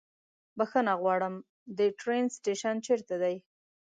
بښنه 0.57 0.93
غواړم، 1.01 1.35
د 1.77 1.79
ټرين 1.99 2.25
سټيشن 2.35 2.75
چيرته 2.85 3.15
ده؟ 3.21 3.33